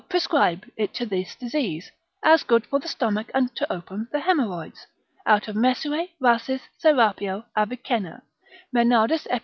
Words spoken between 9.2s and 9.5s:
ep.